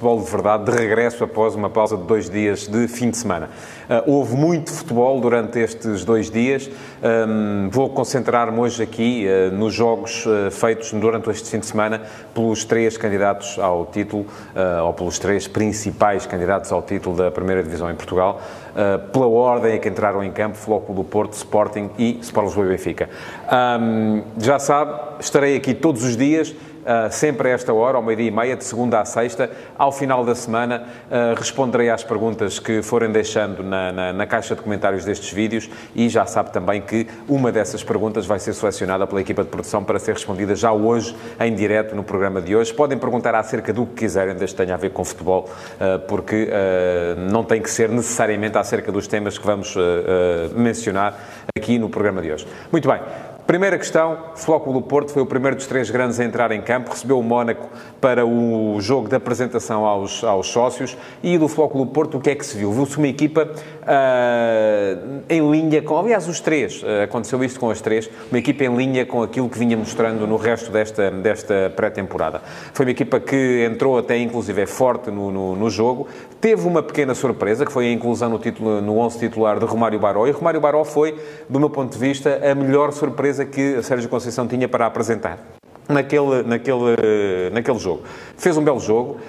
[0.00, 3.50] Futebol de verdade, de regresso após uma pausa de dois dias de fim de semana.
[3.86, 6.70] Uh, houve muito futebol durante estes dois dias.
[7.28, 12.00] Um, vou concentrar-me hoje aqui uh, nos jogos uh, feitos durante este fim de semana
[12.32, 14.24] pelos três candidatos ao título,
[14.84, 18.40] ou pelos três principais candidatos ao título da Primeira Divisão em Portugal,
[19.12, 22.68] pela ordem em que entraram em campo, Flóculo do Porto, Sporting e Sport Lisboa e
[22.70, 23.10] Benfica.
[23.52, 26.54] Um, já sabe, estarei aqui todos os dias
[27.10, 29.50] sempre a esta hora, ao meio-dia e meia, de segunda a sexta.
[29.76, 34.54] Ao final da semana, uh, responderei às perguntas que forem deixando na, na, na, caixa
[34.54, 39.06] de comentários destes vídeos e já sabe também que uma dessas perguntas vai ser selecionada
[39.06, 42.72] pela equipa de produção para ser respondida já hoje, em direto, no programa de hoje.
[42.72, 46.50] Podem perguntar acerca do que quiserem, desde que tenha a ver com futebol, uh, porque
[47.30, 49.74] não tem que ser necessariamente acerca dos temas que vamos
[50.54, 51.18] mencionar
[51.56, 52.46] aqui no programa de hoje.
[52.70, 53.00] Muito bem.
[53.50, 56.90] Primeira questão, Flóculo do Porto foi o primeiro dos três grandes a entrar em campo,
[56.90, 57.68] recebeu o Mónaco
[58.00, 62.30] para o jogo de apresentação aos, aos sócios e do Flóculo do Porto o que
[62.30, 62.70] é que se viu?
[62.70, 67.80] Viu-se uma equipa uh, em linha com, aliás, os três, uh, aconteceu isto com as
[67.80, 72.40] três, uma equipa em linha com aquilo que vinha mostrando no resto desta, desta pré-temporada.
[72.72, 76.06] Foi uma equipa que entrou até, inclusive, é forte no, no, no, jogo,
[76.40, 79.98] teve uma pequena surpresa, que foi a inclusão no, título, no 11 titular de Romário
[79.98, 83.82] Baró, e Romário Baró foi, do meu ponto de vista, a melhor surpresa que a
[83.82, 85.38] Sérgio Conceição tinha para apresentar
[85.88, 88.02] naquele, naquele, naquele jogo.
[88.36, 89.20] Fez um belo jogo.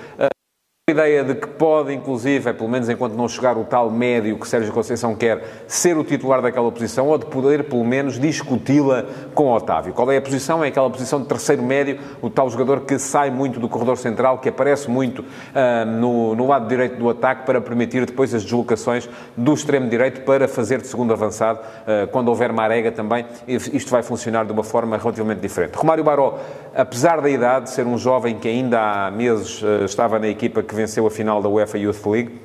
[0.92, 4.45] Ideia de que pode, inclusive, é, pelo menos enquanto não chegar o tal médio que
[4.45, 9.50] Sérgio Conceição quer, ser o titular daquela posição ou de poder, pelo menos, discuti-la com
[9.53, 9.94] Otávio.
[9.94, 10.64] Qual é a posição?
[10.64, 14.39] É aquela posição de terceiro médio, o tal jogador que sai muito do corredor central,
[14.39, 19.09] que aparece muito uh, no, no lado direito do ataque para permitir depois as deslocações
[19.38, 21.59] do extremo direito para fazer de segundo avançado.
[21.59, 25.75] Uh, quando houver Marega também, isto vai funcionar de uma forma relativamente diferente.
[25.75, 26.38] Romário Baró,
[26.74, 30.74] apesar da idade, ser um jovem que ainda há meses uh, estava na equipa que
[30.74, 32.40] venceu a final da UEFA Youth League,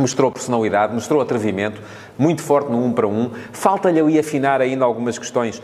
[0.00, 1.80] mostrou personalidade, mostrou atrevimento,
[2.18, 3.10] muito forte no 1 um para 1.
[3.10, 3.30] Um.
[3.52, 5.62] Falta-lhe ali afinar ainda algumas questões uh,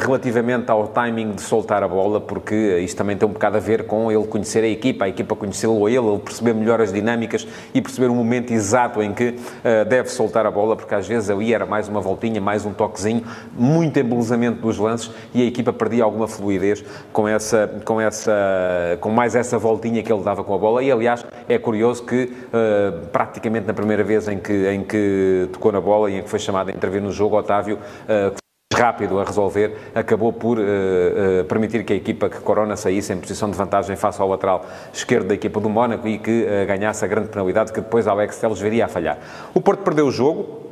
[0.00, 3.86] relativamente ao timing de soltar a bola, porque isto também tem um bocado a ver
[3.86, 7.46] com ele conhecer a equipa, a equipa conhecê-lo a ele, ele perceber melhor as dinâmicas
[7.72, 11.30] e perceber o momento exato em que uh, deve soltar a bola, porque às vezes
[11.30, 13.24] ali era mais uma voltinha, mais um toquezinho,
[13.56, 19.10] muito embelezamento dos lances e a equipa perdia alguma fluidez com essa, com essa, com
[19.10, 20.82] mais essa voltinha que ele dava com a bola.
[20.82, 25.72] E aliás, é curioso que uh, praticamente na primeira vez em que, em que tocou
[25.72, 28.44] na bola e em que foi chamado a intervir no jogo, Otávio, uh,
[28.74, 33.18] rápido a resolver, acabou por uh, uh, permitir que a equipa que Corona saísse em
[33.18, 37.04] posição de vantagem face ao lateral esquerdo da equipa do Mónaco e que uh, ganhasse
[37.04, 39.18] a grande penalidade que depois Alex Telles viria a falhar.
[39.54, 40.63] O Porto perdeu o jogo,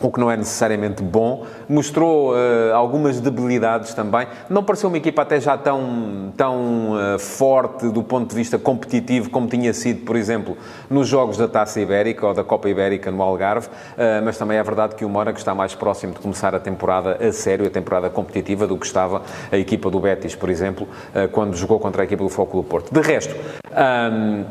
[0.00, 4.26] o que não é necessariamente bom, mostrou uh, algumas debilidades também.
[4.48, 9.30] Não pareceu uma equipa até já tão, tão uh, forte do ponto de vista competitivo
[9.30, 10.56] como tinha sido, por exemplo,
[10.90, 14.62] nos jogos da Taça Ibérica ou da Copa Ibérica no Algarve, uh, mas também é
[14.62, 18.10] verdade que o Mónaco está mais próximo de começar a temporada a sério, a temporada
[18.10, 20.86] competitiva, do que estava a equipa do Betis, por exemplo,
[21.32, 22.92] quando jogou contra a equipa do Foco do Porto.
[22.92, 23.34] De resto,
[23.74, 24.44] um,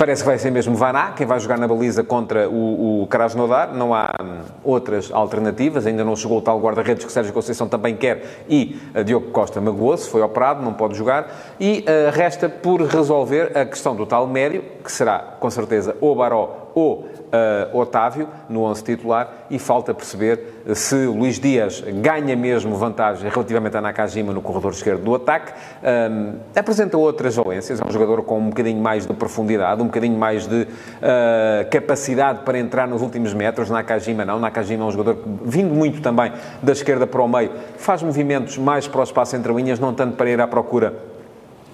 [0.00, 3.74] Parece que vai ser mesmo Vaná, quem vai jogar na baliza contra o, o Krasnodar.
[3.74, 5.86] Não há hum, outras alternativas.
[5.86, 8.24] Ainda não chegou o tal guarda-redes que Sérgio Conceição também quer.
[8.48, 11.30] E uh, Diogo Costa magoou-se, foi operado, não pode jogar.
[11.60, 16.16] E uh, resta por resolver a questão do tal médio, que será, com certeza, ou
[16.16, 22.76] Baró ou uh, Otávio no 11 titular e falta perceber se Luís Dias ganha mesmo
[22.76, 25.52] vantagem relativamente a Nakajima no corredor esquerdo do ataque.
[25.82, 30.18] Um, apresenta outras valências, é um jogador com um bocadinho mais de profundidade, um bocadinho
[30.18, 33.70] mais de uh, capacidade para entrar nos últimos metros.
[33.70, 36.32] Nakajima não, Nakajima é um jogador que, vindo muito também
[36.62, 40.16] da esquerda para o meio, faz movimentos mais para o espaço entre linhas, não tanto
[40.16, 41.09] para ir à procura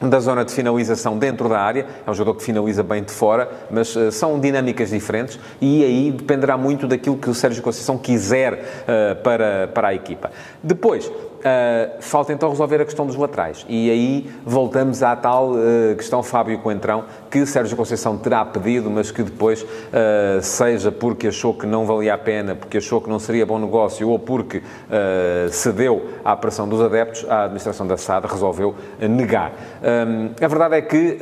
[0.01, 3.49] da zona de finalização dentro da área, é um jogador que finaliza bem de fora,
[3.71, 8.55] mas uh, são dinâmicas diferentes e aí dependerá muito daquilo que o Sérgio Conceição quiser
[8.55, 10.31] uh, para, para a equipa.
[10.63, 11.11] Depois,
[11.47, 13.65] Uh, falta então resolver a questão dos laterais.
[13.69, 19.13] E aí voltamos à tal uh, questão Fábio Coentrão, que Sérgio Conceição terá pedido, mas
[19.13, 23.21] que depois, uh, seja porque achou que não valia a pena, porque achou que não
[23.21, 24.63] seria bom negócio ou porque
[25.51, 29.53] cedeu à pressão dos adeptos, a administração da SAD resolveu negar.
[29.83, 31.19] Um, a verdade é que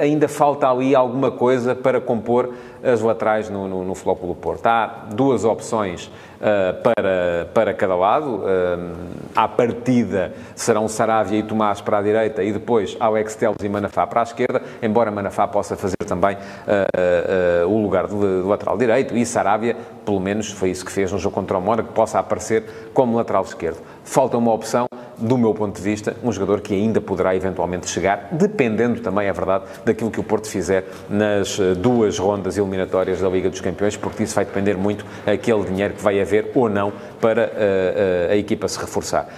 [0.00, 4.66] ainda falta ali alguma coisa para compor as laterais no, no, no Flóculo Porto.
[4.66, 8.36] Há duas opções uh, para, para cada lado.
[8.36, 13.68] Uh, à partida serão Saravia e Tomás para a direita e depois Alex Teles e
[13.68, 19.16] Manafá para a esquerda, embora Manafá possa fazer também uh, o lugar de, lateral direito
[19.16, 22.64] e Saravia, pelo menos foi isso que fez no jogo contra o Mónaco, possa aparecer
[22.92, 23.78] como lateral esquerdo.
[24.04, 24.86] Falta uma opção
[25.20, 29.32] do meu ponto de vista, um jogador que ainda poderá eventualmente chegar, dependendo também, é
[29.32, 33.96] verdade, daquilo que o Porto fizer nas eh, duas rondas eliminatórias da Liga dos Campeões,
[33.96, 38.28] porque isso vai depender muito aquele dinheiro que vai haver ou não para a, eh,
[38.30, 39.28] eh, a equipa se reforçar.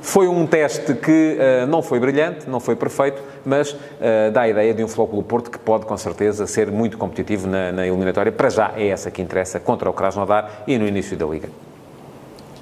[0.00, 4.48] Foi um teste que uh, não foi brilhante, não foi perfeito, mas uh, dá a
[4.48, 8.30] ideia de um Flóculo Porto que pode, com certeza, ser muito competitivo na, na eliminatória.
[8.30, 11.48] Para já é essa que interessa contra o Krasnodar e no início da Liga.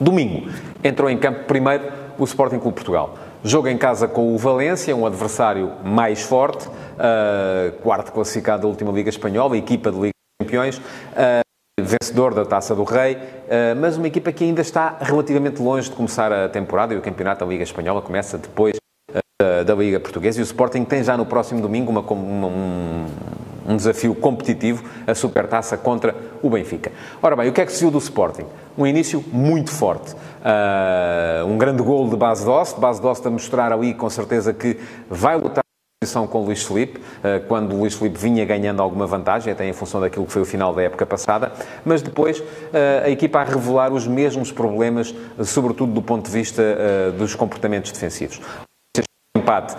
[0.00, 0.48] Domingo,
[0.84, 1.82] entrou em campo primeiro
[2.22, 3.14] o Sporting Clube Portugal.
[3.42, 8.92] Jogo em casa com o Valência, um adversário mais forte, uh, quarto classificado da última
[8.92, 13.19] Liga Espanhola, equipa de Liga dos Campeões, uh, vencedor da Taça do Rei, uh,
[13.80, 17.44] mas uma equipa que ainda está relativamente longe de começar a temporada e o campeonato
[17.44, 18.76] da Liga Espanhola começa depois
[19.64, 23.06] da, Liga Portuguesa e o Sporting tem já no próximo domingo uma, uma, um,
[23.67, 26.93] um desafio competitivo, a Supertaça contra o Benfica.
[27.23, 28.44] Ora bem, o que é que se viu do Sporting?
[28.76, 30.12] Um início muito forte.
[30.14, 34.79] Uh, um grande gol de base Dost, base Dost a mostrar ali com certeza que
[35.09, 35.62] vai lutar
[36.03, 39.69] posição com o Luís Felipe, ah, quando o Luís Felipe vinha ganhando alguma vantagem, até
[39.69, 41.53] em função daquilo que foi o final da época passada,
[41.85, 42.43] mas depois
[42.73, 45.14] ah, a equipa a revelar os mesmos problemas,
[45.44, 46.62] sobretudo do ponto de vista
[47.17, 48.41] dos comportamentos defensivos
[49.42, 49.74] empate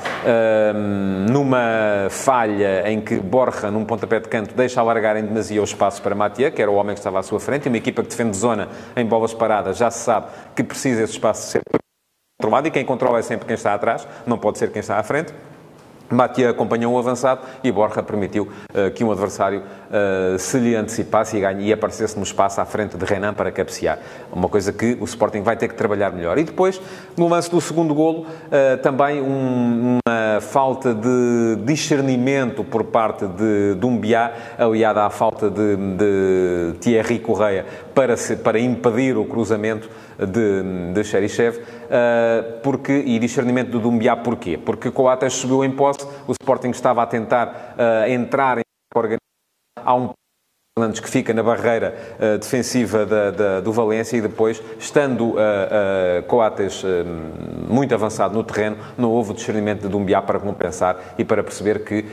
[1.31, 6.01] numa falha em que Borja, num pontapé de canto, deixa alargar em demasia o espaço
[6.01, 8.10] para Matia, que era o homem que estava à sua frente, e uma equipa que
[8.10, 11.62] defende zona em bolas paradas já se sabe que precisa esse espaço ser
[12.39, 15.04] controlado, e quem controla é sempre quem está atrás, não pode ser quem está à
[15.04, 15.33] frente.
[16.13, 21.38] Matia acompanhou o avançado e Borja permitiu uh, que um adversário uh, se lhe antecipasse
[21.38, 24.00] e, ganhe, e aparecesse no espaço à frente de Renan para cabecear.
[24.31, 26.38] Uma coisa que o Sporting vai ter que trabalhar melhor.
[26.38, 26.81] E depois,
[27.18, 33.76] no lance do segundo golo, uh, também um, uma falta de discernimento por parte de
[33.76, 40.94] Dumbiá, aliada à falta de, de Thierry Correia para, se, para impedir o cruzamento de,
[40.94, 44.58] de Xerichev, uh, porque, e discernimento do Dumbiá porquê?
[44.58, 48.64] Porque Coates subiu em posse, o Sporting estava a tentar uh, entrar em
[48.96, 49.20] organização,
[49.84, 50.10] há um
[50.75, 55.36] Fernandes que fica na barreira uh, defensiva da, da, do Valência e depois, estando uh,
[55.36, 56.84] uh, Coates
[57.70, 61.84] muito avançado no terreno, não houve o discernimento de Dumbiá para compensar e para perceber
[61.84, 62.06] que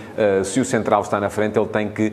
[0.45, 2.12] se o central está na frente, ele tem que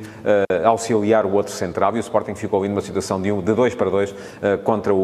[0.63, 3.53] auxiliar o outro central e o Sporting ficou ali numa situação de 2 um, de
[3.53, 4.15] dois para 2
[4.63, 4.97] contra o,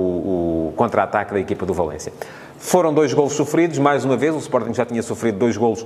[0.69, 2.13] o contra-ataque da equipa do Valência.
[2.57, 5.85] Foram dois golos sofridos, mais uma vez, o Sporting já tinha sofrido dois golos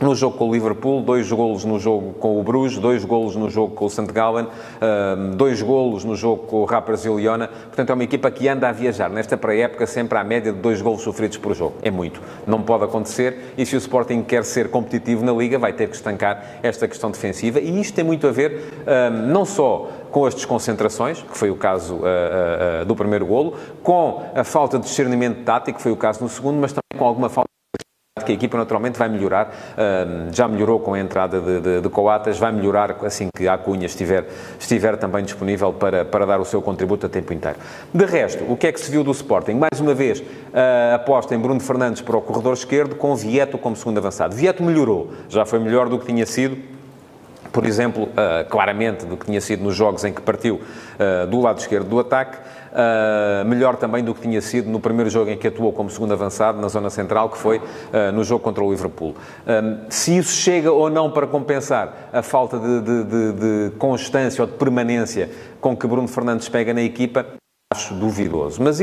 [0.00, 3.48] no jogo com o Liverpool, dois golos no jogo com o Bruges, dois golos no
[3.48, 4.06] jogo com o St.
[4.12, 4.46] Gallen,
[5.36, 7.48] dois golos no jogo com o Rappers e o Liona.
[7.48, 10.82] Portanto, é uma equipa que anda a viajar nesta pré-época sempre à média de dois
[10.82, 11.74] golos sofridos por jogo.
[11.82, 12.20] É muito.
[12.46, 15.96] Não pode acontecer e se o Sporting quer ser competitivo na Liga, vai ter que
[15.96, 18.84] estancar esta questão defensiva e isto tem muito a ver
[19.26, 23.54] não só com as desconcentrações, que foi o caso uh, uh, uh, do primeiro golo,
[23.82, 27.04] com a falta de discernimento tático, que foi o caso no segundo, mas também com
[27.04, 27.55] alguma falta
[28.24, 29.54] que a equipa naturalmente vai melhorar,
[30.32, 33.84] já melhorou com a entrada de, de, de, Coatas, vai melhorar assim que a Cunha
[33.84, 34.24] estiver,
[34.58, 37.58] estiver também disponível para, para dar o seu contributo a tempo inteiro.
[37.92, 39.52] De resto, o que é que se viu do Sporting?
[39.52, 40.24] Mais uma vez,
[40.94, 44.34] aposta em Bruno Fernandes para o corredor esquerdo, com Vieto como segundo avançado.
[44.34, 46.56] Vieto melhorou, já foi melhor do que tinha sido
[47.56, 51.40] por exemplo, uh, claramente do que tinha sido nos jogos em que partiu uh, do
[51.40, 52.36] lado esquerdo do ataque,
[52.76, 56.12] uh, melhor também do que tinha sido no primeiro jogo em que atuou como segundo
[56.12, 57.60] avançado na zona central, que foi
[58.14, 59.14] no jogo contra o Liverpool.
[59.88, 64.48] se isso chega ou não para compensar a falta de, de, de, de constância ou
[64.48, 65.30] de permanência
[65.60, 67.26] com que Bruno Fernandes pega na equipa,
[67.72, 68.62] acho duvidoso.
[68.62, 68.80] Mas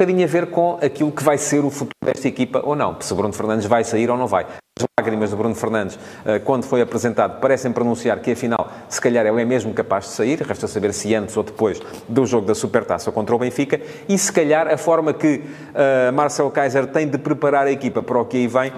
[0.00, 3.12] bocadinho a ver com aquilo que vai ser o futuro desta equipa ou não, se
[3.12, 4.46] Bruno Fernandes vai sair ou não vai.
[4.78, 9.26] As lágrimas de Bruno Fernandes, eh, quando foi apresentado, parecem pronunciar que, afinal, se calhar
[9.26, 11.78] ele é mesmo capaz de sair, resta saber se antes ou depois
[12.08, 13.78] do jogo da Supertaça contra o Benfica,
[14.08, 18.18] e se calhar a forma que uh, Marcel Kaiser tem de preparar a equipa para
[18.18, 18.72] o que aí vem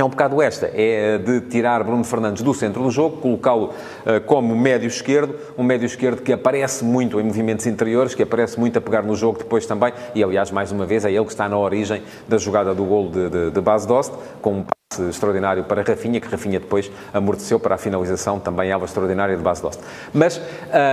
[0.00, 3.70] é um bocado esta, é de tirar Bruno Fernandes do centro do jogo, colocá-lo
[4.06, 8.60] uh, como médio esquerdo, um médio esquerdo que aparece muito em movimentos interiores, que aparece
[8.60, 11.32] muito a pegar no jogo depois também, e aliás, mais uma vez, é ele que
[11.32, 15.02] está na origem da jogada do gol de, de, de base Dost, com um passe
[15.10, 19.60] extraordinário para Rafinha, que Rafinha depois amorteceu para a finalização, também ela extraordinária de base
[19.62, 19.80] Dost.
[20.14, 20.40] Mas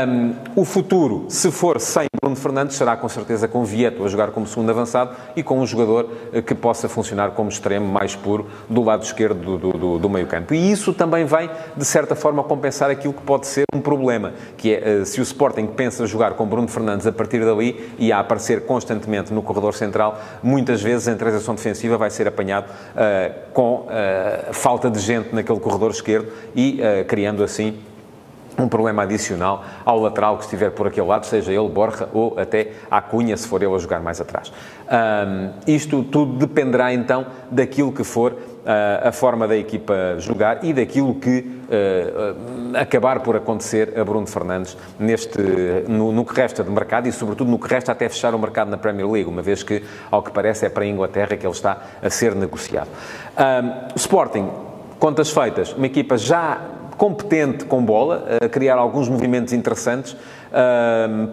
[0.08, 4.32] um, o futuro, se for sem Bruno Fernandes será com certeza com Vieto a jogar
[4.32, 6.10] como segundo avançado e com um jogador
[6.46, 10.54] que possa funcionar como extremo mais puro do lado esquerdo do, do, do meio campo.
[10.54, 14.74] E isso também vem, de certa forma, compensar aquilo que pode ser um problema, que
[14.74, 18.65] é se o Sporting pensa jogar com Bruno Fernandes a partir dali e a aparecer
[18.65, 24.54] constantemente no corredor central, muitas vezes em transição defensiva vai ser apanhado uh, com uh,
[24.54, 27.77] falta de gente naquele corredor esquerdo e uh, criando assim
[28.58, 32.72] um problema adicional ao lateral que estiver por aquele lado, seja ele Borja ou até
[32.90, 34.52] a Cunha, se for ele a jogar mais atrás.
[34.86, 40.74] Um, isto tudo dependerá então daquilo que for uh, a forma da equipa jogar e
[40.74, 45.42] daquilo que uh, acabar por acontecer a Bruno Fernandes neste,
[45.88, 48.70] no, no, que resta de mercado e, sobretudo, no que resta até fechar o mercado
[48.70, 51.54] na Premier League, uma vez que, ao que parece, é para a Inglaterra que ele
[51.54, 52.90] está a ser negociado.
[53.38, 54.50] Um, Sporting,
[55.00, 56.60] contas feitas, uma equipa já
[56.98, 60.16] competente com bola, a criar alguns movimentos interessantes.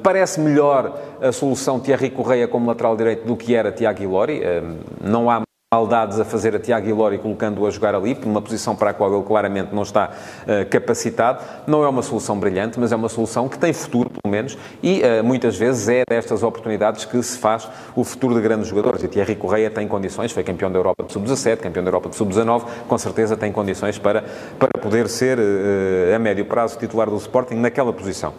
[0.02, 4.40] Parece melhor a solução Thierry Correia como lateral direito do que era Tiago Ilori.
[4.40, 5.42] Uh, não há
[5.72, 8.94] maldades a fazer a Tiago Ilori colocando-o a jogar ali, por uma posição para a
[8.94, 10.10] qual ele claramente não está
[10.42, 11.42] uh, capacitado.
[11.66, 15.00] Não é uma solução brilhante, mas é uma solução que tem futuro, pelo menos, e
[15.00, 19.02] uh, muitas vezes é destas oportunidades que se faz o futuro de grandes jogadores.
[19.02, 22.16] E Thierry Correia tem condições, foi campeão da Europa de Sub-17, campeão da Europa de
[22.16, 24.24] Sub-19, com certeza tem condições para,
[24.58, 28.34] para poder ser, uh, a médio prazo, titular do Sporting naquela posição.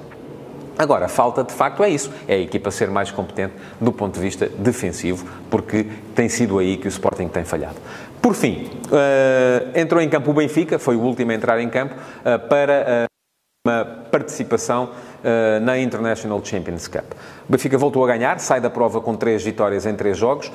[0.78, 4.20] Agora, falta de facto é isso, é a equipa ser mais competente do ponto de
[4.20, 7.76] vista defensivo, porque tem sido aí que o Sporting tem falhado.
[8.22, 11.94] Por fim, uh, entrou em campo o Benfica, foi o último a entrar em campo,
[11.94, 14.90] uh, para uh, uma participação
[15.62, 17.14] na International Champions Cup.
[17.48, 20.52] O Benfica voltou a ganhar, sai da prova com três vitórias em três jogos,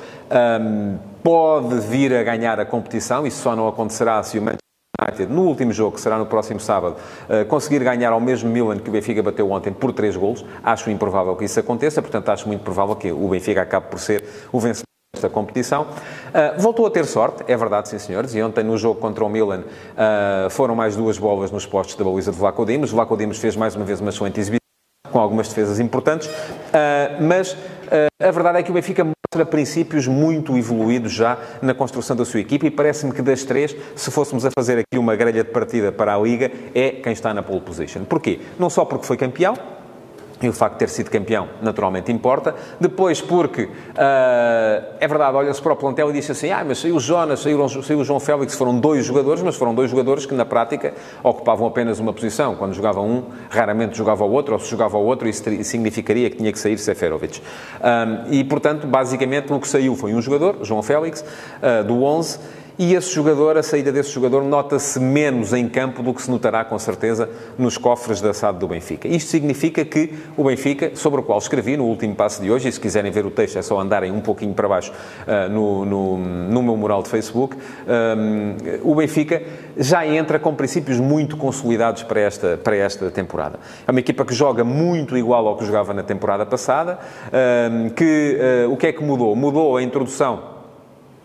[0.61, 4.68] um, pode vir a ganhar a competição, isso só não acontecerá se o Manchester
[4.99, 6.95] United, no último jogo, que será no próximo sábado,
[7.29, 10.45] uh, conseguir ganhar ao mesmo Milan que o Benfica bateu ontem por 3 golos.
[10.63, 14.23] Acho improvável que isso aconteça, portanto, acho muito provável que o Benfica acabe por ser
[14.51, 15.83] o vencedor desta competição.
[15.83, 19.29] Uh, voltou a ter sorte, é verdade, sim senhores, e ontem no jogo contra o
[19.29, 22.91] Milan uh, foram mais duas bolas nos postos da baliza de Vlaco Dimos.
[22.91, 24.59] Vlaco Dimos fez mais uma vez uma excelente exibição,
[25.11, 26.29] com algumas defesas importantes,
[27.19, 27.57] mas
[28.21, 32.39] a verdade é que o Benfica mostra princípios muito evoluídos já na construção da sua
[32.39, 35.91] equipa e parece-me que das três, se fôssemos a fazer aqui uma grelha de partida
[35.91, 38.05] para a Liga, é quem está na pole position.
[38.05, 38.39] Porquê?
[38.57, 39.53] Não só porque foi campeão,
[40.41, 42.55] e o facto de ter sido campeão, naturalmente, importa.
[42.79, 43.69] Depois, porque, uh,
[44.99, 47.67] é verdade, olha-se para o plantel e disse assim, ah, mas saiu o Jonas, saiu,
[47.67, 50.93] saiu o João Félix, foram dois jogadores, mas foram dois jogadores que, na prática,
[51.23, 52.55] ocupavam apenas uma posição.
[52.55, 56.37] Quando jogava um, raramente jogava o outro, ou se jogava o outro, isso significaria que
[56.37, 57.41] tinha que sair Seferovic.
[57.41, 62.39] Um, e, portanto, basicamente, no que saiu foi um jogador, João Félix, uh, do 11,
[62.79, 66.63] e esse jogador, a saída desse jogador, nota-se menos em campo do que se notará
[66.63, 69.05] com certeza nos cofres da SAD do Benfica.
[69.05, 72.71] Isto significa que o Benfica, sobre o qual escrevi no último passo de hoje, e
[72.71, 76.17] se quiserem ver o texto é só andarem um pouquinho para baixo uh, no, no,
[76.17, 78.55] no, meu mural de Facebook, um,
[78.89, 79.43] o Benfica
[79.75, 83.59] já entra com princípios muito consolidados para esta, para esta temporada.
[83.85, 86.97] É uma equipa que joga muito igual ao que jogava na temporada passada,
[87.73, 89.35] um, que uh, o que é que mudou?
[89.35, 90.58] Mudou a introdução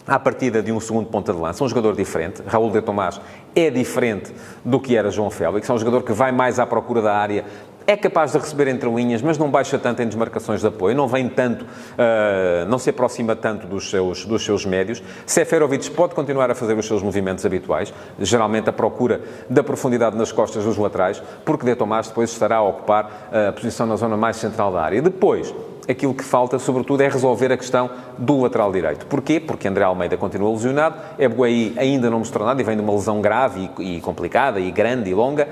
[0.07, 2.43] à partida de um segundo ponta de lança, um jogador diferente.
[2.47, 3.21] Raul de Tomás
[3.55, 4.33] é diferente
[4.65, 7.45] do que era João Félix, é um jogador que vai mais à procura da área,
[7.87, 11.07] é capaz de receber entre linhas, mas não baixa tanto em desmarcações de apoio, não
[11.07, 15.03] vem tanto, uh, não se aproxima tanto dos seus, dos seus médios.
[15.27, 19.21] Seferovic pode continuar a fazer os seus movimentos habituais, geralmente a procura
[19.51, 23.87] da profundidade nas costas dos laterais, porque De Tomás depois estará a ocupar a posição
[23.87, 25.03] na zona mais central da área.
[25.03, 25.55] Depois,
[25.89, 29.07] aquilo que falta, sobretudo, é resolver a questão do lateral direito.
[29.07, 29.41] Porquê?
[29.41, 33.21] Porque André Almeida continua lesionado, Ebuaí ainda não mostrou nada e vem de uma lesão
[33.21, 35.49] grave e, e complicada e grande e longa,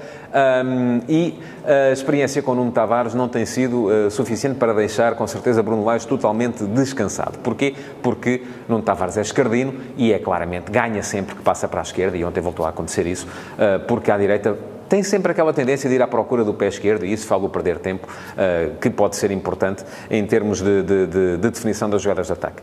[0.65, 5.27] um, e a experiência com Nuno Tavares não tem sido uh, suficiente para deixar, com
[5.27, 7.39] certeza, Bruno Lage totalmente descansado.
[7.39, 7.75] Porquê?
[8.03, 12.17] Porque Nuno Tavares é esquerdino e é claramente, ganha sempre que passa para a esquerda,
[12.17, 14.57] e ontem voltou a acontecer isso, uh, porque à direita
[14.93, 17.79] tem sempre aquela tendência de ir à procura do pé esquerdo, e isso falo perder
[17.79, 22.27] tempo, uh, que pode ser importante em termos de, de, de, de definição das jogadas
[22.27, 22.63] de ataque.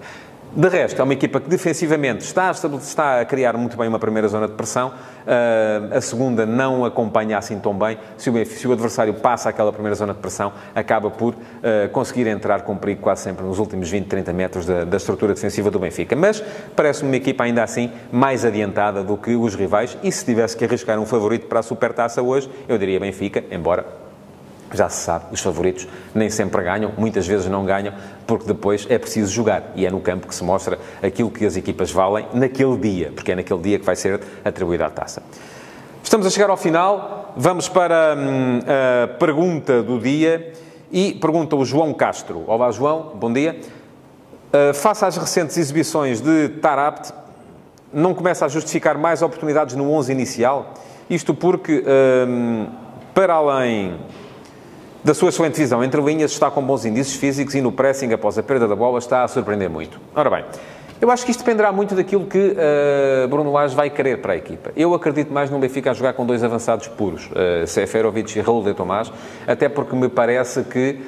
[0.56, 4.28] De resto, é uma equipa que defensivamente está, está a criar muito bem uma primeira
[4.28, 8.00] zona de pressão, uh, a segunda não acompanha assim tão bem.
[8.18, 12.26] Se o, se o, adversário passa aquela primeira zona de pressão, acaba por uh, conseguir
[12.26, 15.78] entrar com perigo quase sempre nos últimos 20, 30 metros da, da estrutura defensiva do
[15.78, 16.16] Benfica.
[16.16, 16.44] Mas
[16.76, 20.66] parece-me uma equipa ainda assim mais adiantada do que os rivais e se tivesse que
[20.66, 24.09] arriscar um favorito para a Supertaça hoje, eu diria Benfica, embora
[24.74, 27.94] já se sabe, os favoritos nem sempre ganham, muitas vezes não ganham,
[28.28, 31.56] porque depois é preciso jogar e é no campo que se mostra aquilo que as
[31.56, 35.24] equipas valem naquele dia, porque é naquele dia que vai ser atribuída a taça.
[36.04, 38.60] Estamos a chegar ao final, vamos para hum,
[39.04, 40.54] a pergunta do dia
[40.92, 42.44] E pergunta o João Castro.
[42.48, 43.60] Olá, João, bom dia.
[44.52, 47.14] Uh, face às recentes exibições de Tarabt,
[47.94, 50.74] não começa a justificar mais oportunidades no 11 inicial?
[51.08, 51.84] Isto porque,
[52.28, 52.66] um,
[53.14, 54.00] para além
[55.04, 58.38] da sua excelente visão entre linhas, está com bons indícios físicos e no pressing após
[58.38, 60.00] a perda da bola está a surpreender muito.
[60.14, 60.46] Ora bem,
[61.02, 64.36] eu acho que isto dependerá muito daquilo que uh, Bruno Lage vai querer para a
[64.36, 64.72] equipa.
[64.76, 68.64] Eu acredito mais no Benfica a jogar com dois avançados puros, uh, Seferovic e Raul
[68.64, 69.10] de Tomás,
[69.48, 71.00] até porque me parece que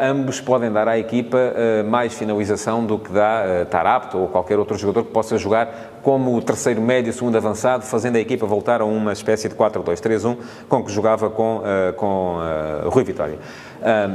[0.00, 4.58] ambos podem dar à equipa uh, mais finalização do que dá uh, Tarapto ou qualquer
[4.58, 8.80] outro jogador que possa jogar como o terceiro médio, segundo avançado, fazendo a equipa voltar
[8.80, 10.36] a uma espécie de 4-2-3-1
[10.68, 11.60] com que jogava com,
[11.96, 12.38] com
[12.86, 13.38] Rui Vitória.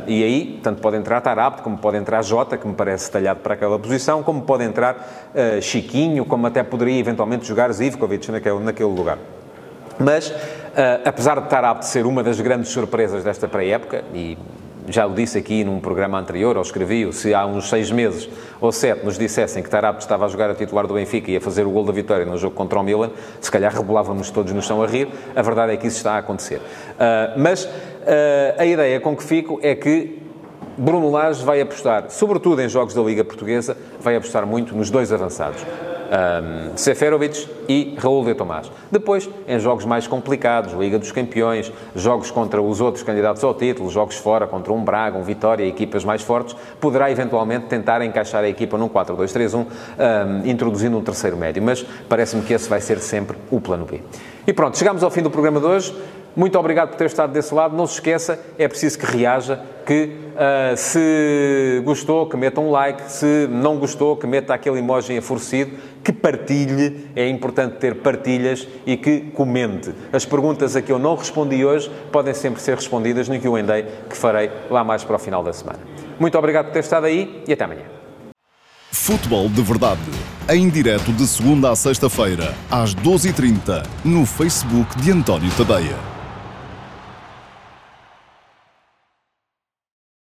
[0.08, 3.54] e aí, tanto pode entrar Tarapto, como pode entrar Jota, que me parece talhado para
[3.54, 5.32] aquela posição, como pode entrar
[5.62, 9.20] Chiquinho, como até poderia eventualmente jogar Zivkovic naquele, naquele lugar.
[10.00, 10.34] Mas,
[11.06, 14.36] apesar de Tarapto ser uma das grandes surpresas desta pré-época, e
[14.88, 18.72] já o disse aqui num programa anterior, ou escrevi-o, se há uns seis meses ou
[18.72, 21.66] sete nos dissessem que Tarapto estava a jogar a titular do Benfica e a fazer
[21.66, 24.82] o gol da vitória no jogo contra o Milan, se calhar rebolávamos todos no chão
[24.82, 25.08] a rir.
[25.36, 26.58] A verdade é que isso está a acontecer.
[26.58, 27.70] Uh, mas uh,
[28.58, 30.22] a ideia com que fico é que
[30.78, 35.12] Bruno Lage vai apostar, sobretudo em jogos da Liga Portuguesa, vai apostar muito nos dois
[35.12, 35.64] avançados
[36.14, 38.72] um, Seferovic e Raul de Tomás.
[38.92, 43.90] Depois, em jogos mais complicados, Liga dos Campeões, jogos contra os outros candidatos ao título,
[43.90, 48.50] jogos fora contra um Braga, um Vitória, equipas mais fortes, poderá eventualmente tentar encaixar a
[48.50, 49.66] equipa num 4-2-3-1, um,
[50.48, 51.64] introduzindo um terceiro médio.
[51.64, 54.02] Mas parece-me que esse vai ser sempre o plano B.
[54.46, 55.96] E pronto, chegamos ao fim do programa de hoje.
[56.36, 57.76] Muito obrigado por ter estado desse lado.
[57.76, 63.12] Não se esqueça, é preciso que reaja, que uh, se gostou, que meta um like,
[63.12, 65.72] se não gostou, que meta aquele emoji enfurecido,
[66.04, 69.94] que partilhe, é importante ter partilhas e que comente.
[70.12, 74.18] As perguntas a que eu não respondi hoje podem sempre ser respondidas no Q&A que
[74.18, 75.80] farei lá mais para o final da semana.
[76.20, 77.84] Muito obrigado por ter estado aí e até amanhã.
[78.92, 80.02] Futebol de Verdade,
[80.50, 86.13] em direto de segunda a sexta-feira, às 12h30, no Facebook de António Tadeia.